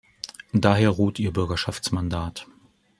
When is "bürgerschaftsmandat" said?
1.31-2.47